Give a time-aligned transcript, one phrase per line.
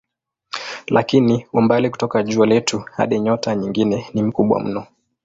[0.87, 4.87] Lakini umbali kutoka jua letu hadi nyota nyingine ni mkubwa mno.